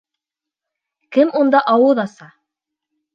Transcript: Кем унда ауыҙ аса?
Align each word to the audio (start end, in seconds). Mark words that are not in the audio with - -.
Кем 1.17 1.33
унда 1.41 1.61
ауыҙ 1.73 2.01
аса? 2.05 2.31